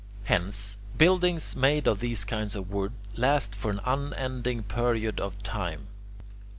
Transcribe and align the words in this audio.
Hence, 0.23 0.77
buildings 0.97 1.55
made 1.55 1.85
of 1.85 1.99
these 1.99 2.25
kinds 2.25 2.55
of 2.55 2.71
wood 2.71 2.93
last 3.15 3.53
for 3.53 3.69
an 3.69 3.79
unending 3.85 4.63
period 4.63 5.19
of 5.19 5.43
time. 5.43 5.89